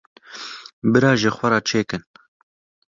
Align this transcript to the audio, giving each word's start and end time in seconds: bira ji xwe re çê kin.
bira 0.91 1.11
ji 1.19 1.29
xwe 1.35 1.47
re 1.51 1.59
çê 1.67 1.81
kin. 1.89 2.03